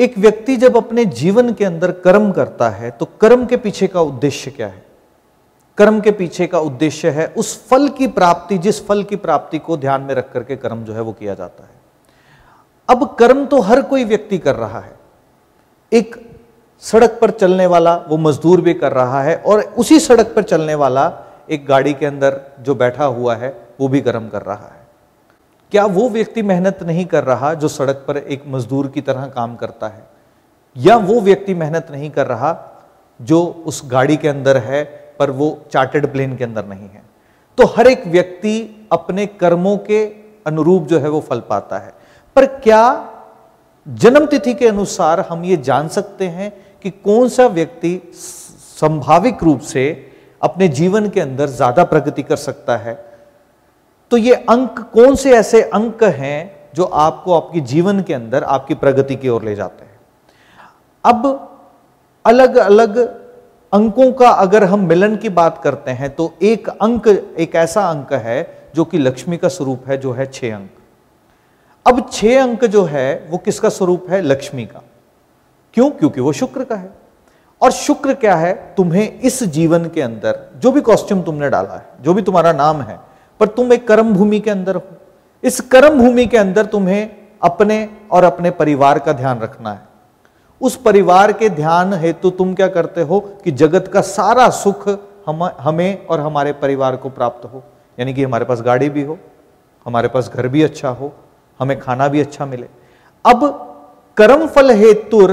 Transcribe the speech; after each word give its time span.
एक 0.00 0.18
व्यक्ति 0.18 0.56
जब 0.56 0.76
अपने 0.76 1.04
जीवन 1.04 1.52
के 1.52 1.64
अंदर 1.64 1.90
कर्म 1.92 2.30
करता 2.32 2.68
है 2.68 2.90
तो 2.90 3.06
कर्म 3.20 3.44
के 3.46 3.56
पीछे 3.56 3.86
का 3.86 4.00
उद्देश्य 4.00 4.50
क्या 4.50 4.66
है? 4.66 4.84
कर्म 5.78 6.00
के 6.00 6.10
पीछे 6.10 6.46
का 6.46 6.60
उद्देश्य 6.60 7.10
है 7.10 7.26
उस 7.36 7.68
फल 7.68 7.88
की 7.88 8.06
प्राप्ति, 8.06 8.58
जिस 8.58 8.86
फल 8.86 9.02
की 9.02 9.16
प्राप्ति 9.16 9.58
को 9.58 9.76
ध्यान 9.76 10.02
में 10.02 10.14
रख 10.14 10.32
करके 10.32 10.56
कर्म 10.56 10.82
जो 10.84 10.92
है 10.92 11.00
वो 11.00 11.12
किया 11.12 11.34
जाता 11.34 11.64
है। 11.64 11.78
अब 12.88 13.04
कर्म 13.18 13.44
तो 13.46 13.60
हर 13.60 13.82
कोई 13.82 14.04
व्यक्ति 14.04 14.38
कर 14.38 14.56
रहा 14.56 14.80
है। 14.80 14.98
एक 15.92 16.16
सड़क 16.82 17.18
पर 17.20 17.30
चलने 17.30 17.66
वाला 17.66 17.94
वो 18.08 18.16
मजदूर 18.16 18.60
भी 18.60 18.74
कर 18.74 18.92
रहा 18.92 19.22
है 19.22 19.36
और 19.36 19.60
उसी 19.78 20.00
सड़क 20.00 20.32
पर 20.36 20.42
चलने 20.42 20.74
वाला 20.74 21.12
एक 21.50 21.66
गाड़ी 21.66 21.92
के 21.94 22.06
अंदर 22.06 22.40
जो 22.60 22.74
बैठा 22.74 23.04
हुआ 23.04 23.34
है, 23.34 23.56
वो 23.80 23.88
भी 23.88 24.00
कर्म 24.00 24.28
कर 24.28 24.42
रहा 24.42 24.66
है। 24.66 24.79
क्या 25.72 25.84
वो 25.86 26.08
व्यक्ति 26.08 26.42
मेहनत 26.42 26.78
नहीं 26.82 27.04
कर 27.06 27.24
रहा 27.24 27.54
जो 27.54 27.68
सड़क 27.68 28.04
पर 28.08 28.16
एक 28.16 28.42
मजदूर 28.46 28.88
की 28.88 29.00
तरह 29.00 29.26
काम 29.26 29.56
करता 29.56 29.88
है? 29.88 30.06
या 30.76 30.96
वो 30.96 31.20
व्यक्ति 31.20 31.54
मेहनत 31.54 31.86
नहीं 31.90 32.10
कर 32.10 32.26
रहा 32.26 32.56
जो 33.20 33.44
उस 33.44 33.82
गाड़ी 33.86 34.16
के 34.16 34.28
अंदर 34.28 34.56
है, 34.56 34.84
पर 35.18 35.30
वो 35.30 35.66
चार्टेड 35.72 36.12
प्लेन 36.12 36.36
के 36.36 36.44
अंदर 36.44 36.64
नहीं 36.64 36.88
है? 36.88 37.02
तो 37.58 37.66
हर 37.66 37.86
एक 37.86 38.06
व्यक्ति 38.06 38.88
अपने 38.92 39.26
कर्मों 39.26 39.76
के 39.76 40.04
अनुरूप 40.46 40.86
जो 40.86 40.98
है 40.98 41.08
वो 41.08 41.20
फल 41.20 41.40
पाता 41.40 41.78
है। 41.78 41.92
पर 42.36 42.46
क्या 42.46 43.12
जन्म 43.88 44.26
तिथि 44.26 44.54
के 44.54 44.68
अनुसार 44.68 45.20
हम 45.20 45.44
ये 45.44 45.56
जान 45.56 45.88
सकते 45.88 46.28
हैं 46.28 46.52
कि 46.82 46.90
कौन 46.90 47.28
सा 47.28 47.46
व्यक्ति 47.46 48.12
संभाविक 48.14 49.42
रूप 49.42 49.60
से 49.60 50.12
अपने 50.42 50.68
जीवन 50.68 51.08
के 51.08 51.20
अंदर 51.20 51.46
ज़्यादा 51.46 51.84
प्रगति 51.84 52.22
कर 52.22 52.36
सकता 52.36 52.76
है? 52.76 53.09
तो 54.10 54.16
ये 54.16 54.34
अंक 54.34 54.78
कौन 54.94 55.14
से 55.14 55.32
ऐसे 55.32 55.62
अंक 55.62 56.04
हैं 56.04 56.70
जो 56.74 56.84
आपको 56.84 57.34
आपके 57.34 57.60
जीवन 57.60 58.00
के 58.02 58.14
अंदर, 58.14 58.44
आपकी 58.44 58.74
प्रगति 58.74 59.16
की 59.16 59.28
ओर 59.28 59.44
ले 59.44 59.54
जाते 59.54 59.84
हैं? 59.84 59.98
अब 61.04 61.58
अलग 62.24 62.56
अलग 62.56 62.98
अंकों 63.72 64.12
का 64.12 64.28
अगर 64.28 64.64
हम 64.64 64.80
मिलन 64.80 65.16
की 65.16 65.28
बात 65.28 65.60
करते 65.64 65.90
हैं 65.90 66.10
तो 66.14 66.32
एक 66.42 66.68
अंक, 66.68 67.08
एक 67.38 67.54
ऐसा 67.54 67.90
अंक 67.90 68.12
है 68.12 68.70
जो 68.74 68.84
कि 68.84 68.98
लक्ष्मी 68.98 69.36
का 69.36 69.48
स्वरूप 69.48 69.88
है, 69.88 69.96
जो 69.98 70.12
है 70.12 70.26
छह 70.26 70.54
अंक। 70.54 70.70
अब 71.86 72.10
छह 72.12 72.42
अंक 72.42 72.64
जो 72.64 72.84
है, 72.84 73.26
वो 73.30 73.38
किसका 73.38 73.68
स्वरूप 73.68 74.06
है? 74.10 74.22
लक्ष्मी 74.22 74.64
का। 74.64 74.82
क्यों? 75.74 75.90
क्योंकि 75.90 76.20
वो 76.20 76.32
शुक्र 76.32 76.64
का 76.64 76.76
है। 76.76 76.90
और 77.62 77.70
शुक्र 77.70 78.14
क्या 78.14 78.34
है? 78.36 78.74
तुम्हें 78.76 79.20
इस 79.20 79.42
जीवन 79.42 79.84
के 79.84 80.02
अंदर, 80.02 80.50
जो 80.56 80.72
भी 80.72 80.80
कॉस्ट्यूम 80.80 81.22
तुमने 81.22 81.50
डाला 81.50 81.74
है, 81.74 81.86
जो 82.00 82.14
भी 82.14 82.22
तुम्हारा 82.22 82.52
नाम 82.52 82.80
है 82.80 83.09
पर 83.40 83.48
तुम 83.48 83.72
एक 83.72 83.86
कर्म 83.88 84.12
भूमि 84.14 84.40
के 84.40 84.50
अंदर 84.50 84.76
हो। 84.76 84.82
इस 85.42 85.60
कर्म 85.60 85.98
भूमि 85.98 86.26
के 86.26 86.36
अंदर 86.36 86.66
तुम्हें 86.66 87.10
अपने 87.42 87.88
और 88.10 88.24
अपने 88.24 88.50
परिवार 88.50 88.98
का 88.98 89.12
ध्यान 89.12 89.40
रखना 89.40 89.72
है। 89.72 89.88
उस 90.60 90.76
परिवार 90.76 91.32
के 91.32 91.48
ध्यान 91.48 91.94
हेतु 91.94 92.30
तुम 92.30 92.54
क्या 92.54 92.68
करते 92.68 93.02
हो 93.02 93.20
कि 93.44 93.50
जगत 93.50 93.88
का 93.88 94.00
सारा 94.00 94.48
सुख 94.50 94.88
हम, 95.26 95.44
हमें 95.60 96.06
और 96.06 96.20
हमारे 96.20 96.52
परिवार 96.52 96.96
को 96.96 97.08
प्राप्त 97.08 97.44
हो। 97.44 97.62
यानी 97.98 98.14
कि 98.14 98.24
हमारे 98.24 98.44
पास 98.44 98.60
गाड़ी 98.62 98.88
भी 98.88 99.02
हो, 99.02 99.18
हमारे 99.86 100.08
पास 100.08 100.30
घर 100.34 100.48
भी 100.48 100.62
अच्छा 100.62 100.88
हो, 100.88 101.12
हमें 101.60 101.78
खाना 101.80 102.08
भी 102.08 102.20
अच्छा 102.20 102.46
मिले। 102.46 102.66
अब 103.24 103.48
कर्म 104.16 104.46
फल 104.46 104.70
हेतुर 104.70 105.32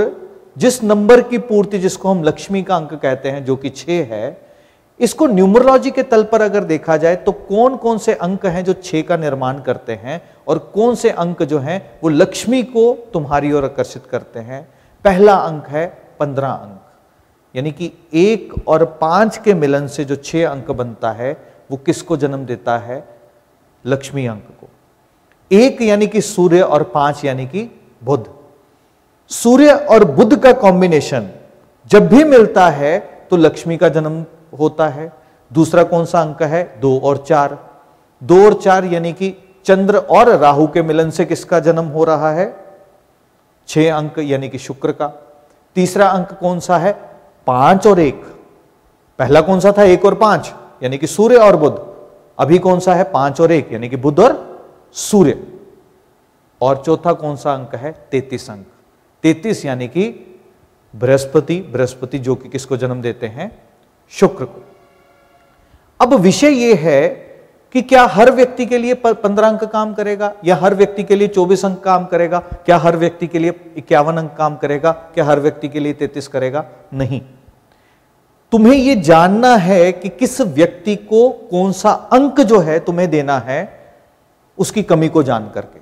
जिस 0.57 0.83
नंबर 0.83 1.21
की 1.21 1.37
पूर्ति 1.37 1.79
जिसको 1.79 2.09
हम 2.09 2.23
लक्ष्मी 2.23 2.63
का 2.63 2.75
अंक 2.75 2.93
कहते 2.93 3.29
हैं, 3.29 3.45
जो 3.45 3.55
कि 3.55 3.69
छह 3.69 3.91
है 3.91 4.46
इसको 4.99 5.25
न्यूमरोलॉजी 5.27 5.91
के 5.91 6.03
तल 6.03 6.23
पर 6.23 6.41
अगर 6.41 6.63
देखा 6.63 6.97
जाए 6.97 7.15
तो 7.15 7.31
कौन 7.31 7.75
कौन 7.77 7.97
से 7.97 8.13
अंक 8.13 8.45
हैं 8.45 8.63
जो 8.63 8.73
छह 8.73 9.01
का 9.01 9.17
निर्माण 9.17 9.59
करते 9.61 9.93
हैं 9.93 10.21
और 10.47 10.57
कौन 10.73 10.95
से 10.95 11.09
अंक 11.09 11.43
जो 11.43 11.59
हैं 11.59 11.99
वो 12.03 12.09
लक्ष्मी 12.09 12.61
को 12.63 12.93
तुम्हारी 13.13 13.51
ओर 13.53 13.65
आकर्षित 13.65 14.05
करते 14.05 14.39
हैं? 14.39 14.67
पहला 15.05 15.33
अंक 15.33 15.67
है 15.67 15.85
पंद्रह 16.19 16.47
अंक। 16.47 16.81
यानी 17.55 17.71
कि 17.71 17.91
एक 18.13 18.53
और 18.67 18.85
पाँच 19.01 19.37
के 19.37 19.53
मिलन 19.53 19.87
से 19.87 20.05
जो 20.05 20.15
छह 20.15 20.47
अंक 20.47 20.71
बनता 20.71 21.11
है, 21.11 21.31
वो 21.71 21.77
किसको 21.77 22.17
जन्म 22.17 22.45
देता 22.45 22.77
है? 22.77 23.03
लक्ष्मी 23.85 24.25
अंक 24.25 24.47
को। 24.61 24.67
एक 25.51 25.81
यानी 25.81 26.07
कि 26.07 26.21
सूर्य 26.21 26.61
और 26.61 26.83
पाँच 26.83 27.23
यानी 27.25 27.45
कि 27.45 27.69
बुध। 28.03 28.25
सूर्य 29.31 29.71
और 29.71 30.03
बुध 30.05 30.35
का 30.39 30.51
कॉम्बिनेशन 30.53 31.29
जब 31.85 32.07
भी 32.07 32.23
मिलता 32.23 32.67
है 32.69 32.97
तो 33.29 33.37
लक्ष्मी 33.37 33.77
का 33.77 33.89
जन्म 33.89 34.25
होता 34.59 34.87
है। 34.87 35.13
दूसरा 35.53 35.83
कौन 35.83 36.05
सा 36.05 36.21
अंक 36.21 36.43
है? 36.43 36.79
दो 36.79 36.99
और 36.99 37.17
चार। 37.17 37.57
दो 38.23 38.45
और 38.45 38.53
चार 38.53 38.85
यानी 38.85 39.13
कि 39.13 39.35
चंद्र 39.65 39.97
और 39.97 40.29
राहु 40.29 40.67
के 40.67 40.81
मिलन 40.81 41.09
से 41.09 41.25
किसका 41.25 41.59
जन्म 41.59 41.85
हो 41.85 42.03
रहा 42.03 42.31
है? 42.31 42.65
छह 43.67 43.93
अंक 43.93 44.19
यानी 44.19 44.49
कि 44.49 44.57
शुक्र 44.57 44.91
का। 44.91 45.07
तीसरा 45.75 46.07
अंक 46.07 46.33
कौन 46.33 46.59
सा 46.59 46.77
है? 46.77 46.93
पाँच 47.47 47.87
और 47.87 47.99
एक। 47.99 48.25
पहला 49.19 49.41
कौन 49.41 49.59
सा 49.59 49.73
था? 49.77 49.83
एक 49.83 50.05
और 50.05 50.15
पाँच, 50.15 50.53
यानी 50.83 50.97
कि 50.97 51.07
सूर्य 51.07 51.35
और 51.35 51.55
बुध। 51.55 51.95
अभी 52.39 52.59
कौन 52.59 52.79
सा 52.79 52.93
है? 52.95 53.03
पाँच 53.03 53.41
और 53.41 53.51
एक, 53.51 53.71
यानी 53.71 53.89
कि 53.89 53.95
बुध 53.95 54.19
और 54.19 54.59
सूर्य। 54.93 55.47
और 56.61 56.83
चौथा 56.85 57.13
कौन 57.13 57.35
सा 57.35 57.53
अंक 57.53 57.75
है? 57.75 58.07
तैतीस 58.11 58.49
अंक। 58.49 58.65
तैतीस 59.23 59.65
यानी 59.65 59.87
कि 59.87 60.35
बृहस्पति। 60.95 61.61
बृहस्पति 61.61 62.19
जो 62.19 62.35
कि 62.35 62.49
किसको 62.49 62.77
जन्म 62.77 63.01
देते 63.01 63.27
हैं? 63.27 63.66
शुक्र 64.13 64.45
को। 64.45 64.63
अब 65.99 66.13
विषय 66.13 66.49
यह 66.49 66.79
है 66.79 67.07
कि 67.75 67.81
क्या 67.81 68.03
हर 68.05 68.31
व्यक्ति 68.31 68.65
के 68.65 68.77
लिए 68.77 68.93
पंद्रह 68.95 69.47
अंक 69.47 69.63
काम 69.63 69.93
करेगा, 69.93 70.33
या 70.45 70.55
हर 70.55 70.75
व्यक्ति 70.75 71.03
के 71.03 71.15
लिए 71.15 71.27
चौबीस 71.27 71.65
अंक 71.65 71.79
काम 71.79 72.05
करेगा, 72.05 72.39
क्या 72.39 72.77
हर 72.77 72.97
व्यक्ति 72.97 73.27
के 73.27 73.39
लिए 73.39 73.53
इक्यावन 73.77 74.17
अंक 74.17 74.33
काम 74.37 74.55
करेगा, 74.55 74.91
क्या 74.91 75.25
हर 75.25 75.39
व्यक्ति 75.39 75.69
के 75.69 75.79
लिए 75.79 75.93
तैतीस 75.93 76.27
करेगा? 76.27 76.65
नहीं। 76.93 77.21
तुम्हें 78.51 78.73
यह 78.73 79.01
जानना 79.01 79.55
है 79.55 79.91
कि 79.91 80.09
किस 80.09 80.39
व्यक्ति 80.41 80.95
को 80.95 81.29
कौन 81.51 81.71
सा 81.71 81.91
अंक 81.91 82.39
जो 82.41 82.59
है 82.59 82.79
तुम्हें 82.79 83.09
देना 83.09 83.37
है, 83.39 83.59
उसकी 84.57 84.83
कमी 84.83 85.09
को 85.09 85.23
जान 85.23 85.49
करके। 85.49 85.79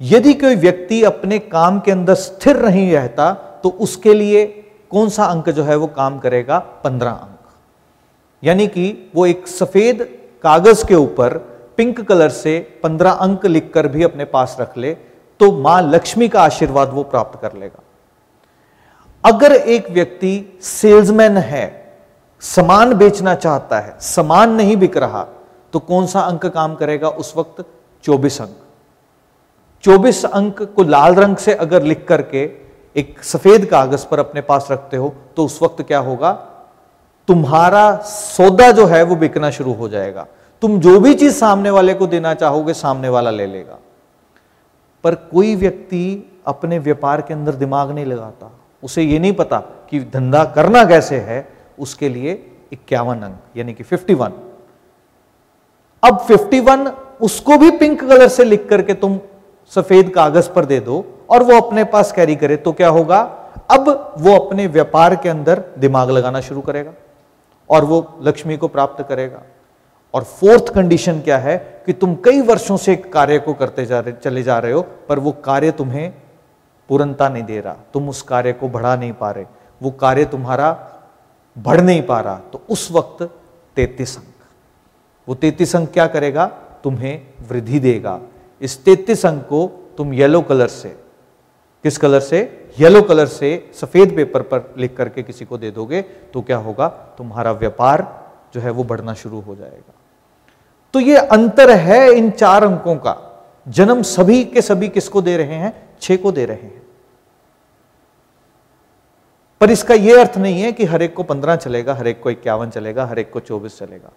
यदि 0.00 0.32
कोई 0.34 0.56
व्यक्ति 0.56 1.02
अपने 1.04 1.38
काम 1.38 1.80
के 1.80 1.90
अंदर 1.90 2.14
स्थिर 2.14 2.56
नहीं 2.58 2.92
रहता 2.92 3.32
तो 3.62 3.68
उसके 3.80 4.14
लिए 4.14 4.59
कौन 4.92 5.08
सा 5.08 5.24
अंक 5.24 5.48
जो 5.48 5.62
है 5.64 5.76
वो 5.76 5.86
काम 5.86 6.18
करेगा? 6.18 6.58
पंद्रह 6.84 7.10
अंक। 7.10 7.38
यानी 8.42 8.66
कि 8.66 9.10
वो 9.14 9.26
एक 9.26 9.46
सफ़ेद 9.48 10.02
कागज़ 10.44 10.84
के 10.86 10.94
ऊपर 10.94 11.36
पिंक 11.76 12.00
कलर 12.00 12.28
से 12.28 12.58
पंद्रह 12.82 13.10
अंक 13.10 13.46
लिखकर 13.46 13.86
भी 13.88 14.02
अपने 14.02 14.24
पास 14.26 14.56
रख 14.60 14.76
ले 14.78 14.92
तो 15.40 15.50
माँ 15.52 15.80
लक्ष्मी 15.82 16.28
का 16.28 16.42
आशीर्वाद 16.42 16.90
वो 16.90 17.02
प्राप्त 17.02 17.40
कर 17.40 17.52
लेगा। 17.52 17.82
अगर 19.24 19.52
एक 19.52 19.90
व्यक्ति 19.90 20.58
सेल्समैन 20.62 21.36
है, 21.36 21.66
सामान 22.42 22.92
बेचना 22.94 23.34
चाहता 23.34 23.78
है, 23.80 23.96
सामान 24.00 24.52
नहीं 24.52 24.76
बिक 24.76 24.96
रहा 24.96 25.26
तो 25.72 25.78
कौन 25.78 26.06
सा 26.06 26.20
अंक 26.20 26.46
काम 26.46 26.74
करेगा 26.74 27.08
उस 27.10 27.32
वक्त? 27.36 27.64
चौबीस 28.04 28.40
अंक। 28.40 28.56
चौबीस 29.84 30.24
अंक 30.24 30.62
को 30.66 30.82
लाल 30.82 31.14
रंग 31.14 31.36
से 31.36 31.54
अगर 31.56 31.82
लिख 31.82 32.06
करके 32.08 32.46
एक 32.96 33.24
सफ़ेद 33.24 33.64
कागज़ 33.66 34.06
पर 34.06 34.18
अपने 34.18 34.40
पास 34.40 34.68
रखते 34.70 34.96
हो 34.96 35.14
तो 35.36 35.44
उस 35.44 35.62
वक्त 35.62 35.82
क्या 35.82 35.98
होगा? 35.98 36.32
तुम्हारा 37.28 37.96
सौदा 37.96 38.70
जो 38.70 38.86
है 38.86 39.02
वो 39.02 39.16
बिकना 39.16 39.50
शुरू 39.50 39.72
हो 39.72 39.88
जाएगा। 39.88 40.26
तुम 40.62 40.78
जो 40.80 40.98
भी 41.00 41.14
चीज़ 41.14 41.34
सामने 41.34 41.70
वाले 41.70 41.94
को 41.94 42.06
देना 42.06 42.34
चाहोगे, 42.34 42.74
सामने 42.74 43.08
वाला 43.08 43.30
ले 43.30 43.46
लेगा। 43.46 43.78
पर 45.04 45.14
कोई 45.14 45.54
व्यक्ति 45.54 46.32
अपने 46.46 46.78
व्यापार 46.78 47.20
के 47.20 47.34
अंदर 47.34 47.52
दिमाग 47.52 47.90
नहीं 47.90 48.04
लगाता। 48.04 48.50
उसे 48.82 49.02
ये 49.02 49.18
नहीं 49.18 49.32
पता 49.32 49.58
कि 49.90 50.00
धंधा 50.00 50.44
करना 50.44 50.84
कैसे 50.84 51.16
है, 51.16 51.48
उसके 51.78 52.08
लिए 52.08 52.32
इक्यावन 52.72 53.22
अंक, 53.22 53.38
यानी 53.56 53.74
कि 53.74 53.84
51 53.84 54.32
अब 56.02 56.26
51 56.26 56.86
उसको 57.20 57.56
भी 57.58 57.70
पिंक 57.70 58.00
कलर 58.00 58.28
से 58.28 58.44
लिख 58.44 58.68
करके 58.68 58.94
तुम 58.94 59.18
सफ़ेद 59.72 60.10
कागज़ 60.10 60.50
पर 60.50 60.64
दे 60.64 60.80
दो 60.80 61.04
और 61.30 61.42
वो 61.42 61.60
अपने 61.60 61.84
पास 61.84 62.12
कैरी 62.12 62.36
करे 62.36 62.56
तो 62.56 62.72
क्या 62.72 62.88
होगा? 62.88 63.20
अब 63.70 64.14
वो 64.18 64.36
अपने 64.38 64.66
व्यापार 64.66 65.16
के 65.16 65.28
अंदर 65.28 65.64
दिमाग 65.78 66.10
लगाना 66.10 66.40
शुरू 66.40 66.60
करेगा 66.60 66.92
और 67.70 67.84
वो 67.84 68.18
लक्ष्मी 68.22 68.56
को 68.56 68.68
प्राप्त 68.68 69.06
करेगा। 69.08 69.42
और 70.14 70.24
फोर्थ 70.24 70.72
कंडीशन 70.74 71.20
क्या 71.20 71.38
है 71.38 71.82
कि 71.86 71.92
तुम 71.92 72.14
कई 72.14 72.40
वर्षों 72.40 72.76
से 72.76 72.96
कार्य 72.96 73.38
को 73.38 73.54
करते 73.54 73.86
जा 73.86 74.00
रहे, 74.00 74.12
चले 74.12 74.42
जा 74.42 74.58
रहे 74.58 74.72
हो, 74.72 74.82
पर 75.08 75.18
वो 75.18 75.32
कार्य 75.32 75.70
तुम्हें 75.70 76.12
पूर्णता 76.88 77.28
नहीं 77.28 77.42
दे 77.42 77.60
रहा। 77.60 77.76
तुम 77.94 78.08
उस 78.08 78.22
कार्य 78.22 78.52
को 78.52 78.68
बढ़ा 78.68 78.96
नहीं 78.96 79.12
पा 79.12 79.30
रहे। 79.30 79.44
वो 79.82 79.90
कार्य 79.90 80.24
तुम्हारा 80.24 80.88
बढ़ 81.58 81.80
नहीं 81.80 82.02
पा 82.02 82.20
रहा। 82.20 82.34
तो 82.52 82.62
उस 82.70 82.88
वक्त 82.92 83.22
तैतीस 83.76 84.16
अंक। 84.18 84.34
वो 85.28 85.34
तैतीस 85.34 85.76
अंक 85.76 85.92
क्या 85.92 86.06
करेगा? 86.06 86.46
तुम्हें 86.84 87.26
वृद्धि 87.48 87.78
देगा। 87.78 88.20
इस 88.60 88.84
तैतीस 88.84 89.26
अंक 89.26 89.42
को 89.42 89.66
तुम 89.96 90.12
येलो 90.12 90.42
कलर 90.42 90.68
से 90.68 90.96
किस 91.82 91.98
कलर 91.98 92.20
से? 92.20 92.70
येलो 92.80 93.02
कलर 93.02 93.26
से 93.26 93.70
सफ़ेद 93.74 94.16
पेपर 94.16 94.42
पर 94.42 94.74
लिख 94.78 94.96
करके 94.96 95.22
किसी 95.22 95.44
को 95.44 95.58
दे 95.58 95.70
दोगे 95.70 96.02
तो 96.02 96.42
क्या 96.42 96.56
होगा? 96.56 96.88
तुम्हारा 96.88 97.52
व्यापार 97.52 98.26
जो 98.54 98.60
है 98.60 98.70
वो 98.70 98.84
बढ़ना 98.84 99.14
शुरू 99.14 99.40
हो 99.40 99.54
जाएगा। 99.56 99.94
तो 100.94 101.00
ये 101.00 101.16
अंतर 101.16 101.70
है 101.70 102.12
इन 102.12 102.30
चार 102.30 102.64
अंकों 102.64 102.96
का। 102.96 103.44
जन्म 103.68 104.02
सभी 104.02 104.44
के 104.44 104.62
सभी 104.62 104.88
किसको 104.88 105.22
दे 105.22 105.36
रहे 105.36 105.54
हैं? 105.54 105.88
छे 106.00 106.16
को 106.16 106.32
दे 106.32 106.44
रहे 106.44 106.56
हैं। 106.56 106.82
पर 109.60 109.70
इसका 109.70 109.94
यह 109.94 110.20
अर्थ 110.20 110.38
नहीं 110.38 110.62
है 110.62 110.72
कि 110.72 110.84
हर 110.84 111.02
एक 111.02 111.14
को 111.14 111.22
पंद्रह 111.22 111.56
चलेगा, 111.56 111.94
हर 111.94 112.08
एक 112.08 112.22
को 112.22 112.30
इक्यावन 112.30 112.70
चलेगा, 112.70 113.06
हर 113.06 113.18
एक 113.18 113.32
को 113.32 113.40
चौबीस 113.40 113.78
चलेगा। 113.78 114.10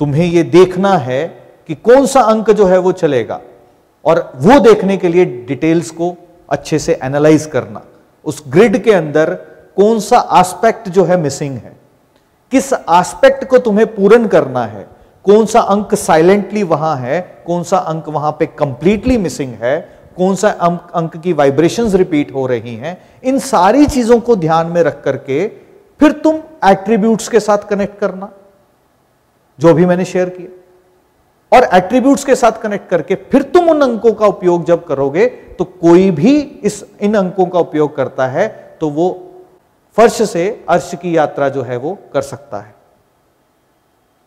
तुम्हें 0.00 0.26
यह 0.26 0.42
देखना 0.42 0.96
है 0.96 1.28
कि 1.66 1.74
कौन 1.74 2.06
सा 2.06 2.20
अंक 2.20 2.50
जो 2.50 2.66
है 2.66 2.78
वो 2.78 2.92
चलेगा। 2.92 3.40
और 4.04 4.32
वो 4.36 4.60
देखने 4.60 4.96
के 4.96 5.08
लिए 5.08 5.24
डिटेल्स 5.24 5.90
को 5.90 6.16
अच्छे 6.52 6.78
से 6.78 6.98
एनालाइज 7.02 7.46
करना। 7.46 7.82
उस 8.24 8.42
ग्रिड 8.48 8.84
के 8.84 8.92
अंदर 8.92 9.34
कौन 9.76 10.00
सा 10.00 10.28
एस्पेक्ट 10.32 10.88
जो 10.88 11.04
है 11.04 11.16
मिसिंग 11.16 11.54
है? 11.54 11.76
किस 12.50 12.72
एस्पेक्ट 12.72 13.44
को 13.44 13.58
तुम्हें 13.58 13.94
पूर्ण 13.94 14.26
करना 14.26 14.64
है? 14.64 14.86
कौन 15.24 15.46
सा 15.46 15.60
अंक 15.60 15.94
साइलेंटली 15.94 16.62
वहाँ 16.62 16.96
है? 16.96 17.20
कौन 17.46 17.62
सा 17.62 17.76
अंक 17.76 18.08
वहाँ 18.08 18.32
पे 18.32 18.46
कंप्लीटली 18.46 19.18
मिसिंग 19.18 19.54
है? 19.54 19.98
कौन 20.16 20.34
सा 20.34 20.48
अंक 20.48 20.88
अंक 20.94 21.16
की 21.16 21.32
वाइब्रेशंस 21.32 21.94
रिपीट 21.94 22.34
हो 22.34 22.46
रही 22.46 22.76
हैं? 22.76 23.20
इन 23.24 23.38
सारी 23.38 23.86
चीज़ों 23.86 24.20
को 24.20 24.36
ध्यान 24.36 24.66
में 24.66 24.82
रख 24.82 25.02
करके 25.04 25.48
फिर 26.00 26.12
तुम 26.12 26.36
एट्रीब्यूट्स 26.64 27.28
के 27.28 27.40
साथ 27.40 27.58
कनेक्ट 27.58 28.00
करना। 28.00 28.30
जो 29.60 29.74
भी 29.74 29.86
मैंने 29.86 30.04
शेयर 30.04 30.28
किया। 30.28 30.58
और 31.56 31.68
एट्रीब्यूट्स 31.74 32.24
के 32.24 32.34
साथ 32.34 32.52
कनेक्ट 32.52 32.90
करके 32.90 33.14
फिर 33.14 33.42
तुम 33.42 33.68
उन 33.68 33.82
अंकों 33.82 34.12
का 34.12 34.26
उपयोग 34.26 34.64
जब 34.64 34.84
करोगे 34.84 35.26
तो 35.58 35.64
कोई 35.64 36.10
भी 36.10 36.38
इस 36.40 36.84
इन 37.00 37.14
अंकों 37.14 37.46
का 37.46 37.58
उपयोग 37.58 37.94
करता 37.96 38.26
है 38.26 38.48
तो 38.80 38.88
वो 38.90 39.08
फर्श 39.96 40.20
से 40.22 40.48
अर्श 40.68 40.90
की 40.94 41.16
यात्रा 41.16 41.48
जो 41.48 41.62
है 41.62 41.76
वो 41.76 41.96
कर 42.12 42.22
सकता 42.22 42.60
है। 42.60 42.74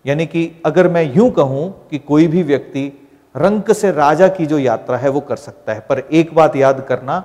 यानी 0.06 0.26
कि 0.26 0.50
अगर 0.66 0.88
मैं 0.88 1.04
यूँ 1.16 1.30
कहूँ 1.32 1.70
कि 1.90 1.98
कोई 2.00 2.28
भी 2.28 2.44
व्यक्ति 2.44 2.92
रंक 3.36 3.72
से 3.72 3.92
राजा 3.92 4.28
की 4.28 4.46
जो 4.46 4.60
यात्रा 4.60 4.98
है 4.98 5.10
वो 5.10 5.20
कर 5.22 5.36
सकता 5.36 5.74
है, 5.74 5.80
पर 5.80 6.00
एक 6.00 6.34
बात 6.36 6.56
याद 6.56 6.86
करना, 6.90 7.18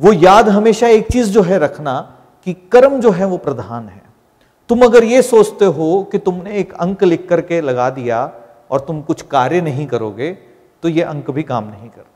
वो 0.00 0.12
याद 0.12 0.48
हमेशा 0.48 0.88
एक 0.88 1.06
चीज़ 1.12 1.30
जो 1.30 1.42
है 1.42 1.58
रखना 1.58 2.00
कि 2.46 2.52
कर्म 2.72 2.98
जो 3.00 3.10
है 3.10 3.26
वो 3.26 3.36
प्रधान 3.38 3.88
है। 3.88 4.02
तुम 4.70 4.84
अगर 4.84 5.04
ये 5.04 5.22
सोचते 5.22 5.64
हो 5.66 6.02
कि 6.12 6.18
तुमने 6.18 6.58
एक 6.58 6.72
अंक 6.74 7.02
लिख 7.04 7.28
करके 7.28 7.60
लगा 7.60 7.88
दिया 7.90 8.20
और 8.70 8.80
तुम 8.80 9.00
कुछ 9.02 9.22
कार्य 9.22 9.60
नहीं 9.60 9.86
करोगे 9.86 10.32
तो 10.82 10.88
ये 10.88 11.02
अंक 11.04 11.30
भी 11.30 11.42
काम 11.44 11.64
नहीं 11.64 11.88
करते। 11.88 12.15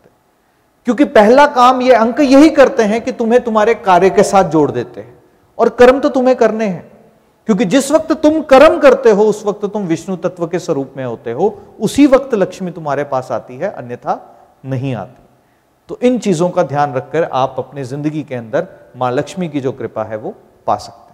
क्योंकि 0.85 1.05
पहला 1.05 1.47
काम 1.47 1.83
ये 1.83 1.93
अंक 1.93 2.21
यही 2.21 2.51
करते 2.51 2.83
हैं 2.83 3.01
कि 3.01 3.13
तुम्हें 3.13 3.45
तुम्हारे 3.45 3.75
कार्य 3.75 4.11
के 4.11 4.23
साथ 4.23 4.45
जोड़ 4.45 4.71
देते 4.71 5.01
हैं। 5.01 5.19
और 5.59 5.69
कर्म 5.69 6.01
तो 6.01 6.09
तुम्हें 6.09 6.37
करने 6.37 6.65
हैं। 6.65 6.93
क्योंकि 7.47 7.65
जिस 7.65 7.91
वक्त 7.93 8.13
तुम 8.13 8.43
कर्म 8.43 8.79
करते 8.79 9.11
हो, 9.11 9.25
उस 9.25 9.47
वक्त 9.47 9.65
तुम 9.65 9.83
विष्णु 9.83 10.17
तत्व 10.17 10.47
के 10.47 10.59
स्वरूप 10.59 10.95
में 10.97 11.05
होते 11.05 11.33
हो। 11.33 11.61
उसी 11.81 12.07
वक्त 12.07 12.35
लक्ष्मी 12.35 12.71
तुम्हारे 12.71 13.05
पास 13.05 13.29
आती 13.31 13.57
है, 13.57 13.71
अन्यथा 13.71 14.37
नहीं 14.65 14.95
आती। 14.95 15.23
तो 15.89 15.99
इन 16.03 16.19
चीज़ों 16.19 16.51
का 16.51 16.63
ध्यान 16.63 16.95
रखकर 16.95 17.25
आप 17.25 17.55
अपनी 17.59 17.85
ज़िंदगी 17.85 18.23
के 18.23 18.35
अंदर 18.35 18.67
माँ 18.97 19.13
लक्ष्मी 19.13 19.49
की 19.49 19.61
जो 19.61 19.73
कृपा 19.73 20.05
है, 20.05 20.17
वो 20.17 20.35
पा 20.67 20.77
सकते 20.77 21.10